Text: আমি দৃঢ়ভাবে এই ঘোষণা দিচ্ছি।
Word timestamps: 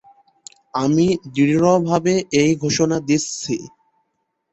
আমি 0.73 1.05
দৃঢ়ভাবে 1.33 2.13
এই 2.41 2.51
ঘোষণা 2.55 2.97
দিচ্ছি। 3.07 3.55